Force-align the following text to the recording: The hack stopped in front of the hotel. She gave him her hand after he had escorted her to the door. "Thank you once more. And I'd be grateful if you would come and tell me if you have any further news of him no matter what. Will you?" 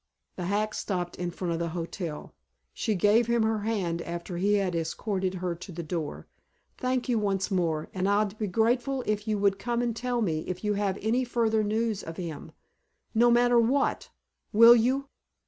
The 0.35 0.45
hack 0.45 0.73
stopped 0.73 1.15
in 1.17 1.29
front 1.29 1.53
of 1.53 1.59
the 1.59 1.67
hotel. 1.77 2.33
She 2.73 2.95
gave 2.95 3.27
him 3.27 3.43
her 3.43 3.59
hand 3.59 4.01
after 4.01 4.37
he 4.37 4.55
had 4.55 4.75
escorted 4.75 5.35
her 5.35 5.53
to 5.53 5.71
the 5.71 5.83
door. 5.83 6.25
"Thank 6.75 7.07
you 7.07 7.19
once 7.19 7.51
more. 7.51 7.87
And 7.93 8.09
I'd 8.09 8.35
be 8.39 8.47
grateful 8.47 9.03
if 9.05 9.27
you 9.27 9.37
would 9.37 9.59
come 9.59 9.79
and 9.79 9.95
tell 9.95 10.23
me 10.23 10.39
if 10.47 10.63
you 10.63 10.73
have 10.73 10.97
any 11.03 11.23
further 11.23 11.63
news 11.63 12.01
of 12.01 12.17
him 12.17 12.51
no 13.13 13.29
matter 13.29 13.59
what. 13.59 14.09
Will 14.51 14.75
you?" 14.75 15.07